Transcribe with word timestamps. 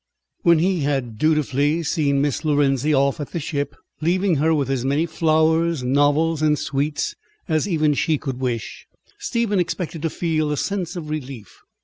II 0.37 0.41
When 0.49 0.57
he 0.57 0.79
had 0.79 1.19
dutifully 1.19 1.83
seen 1.83 2.21
Miss 2.21 2.43
Lorenzi 2.43 2.91
off 2.91 3.19
at 3.19 3.33
the 3.33 3.39
ship, 3.39 3.75
leaving 4.01 4.37
her 4.37 4.51
with 4.51 4.67
as 4.71 4.83
many 4.83 5.05
flowers, 5.05 5.83
novels, 5.83 6.41
and 6.41 6.57
sweets 6.57 7.13
as 7.47 7.67
even 7.67 7.93
she 7.93 8.17
could 8.17 8.39
wish, 8.39 8.87
Stephen 9.19 9.59
expected 9.59 10.01
to 10.01 10.09
feel 10.09 10.51
a 10.51 10.57
sense 10.57 10.95
of 10.95 11.11
relief. 11.11 11.55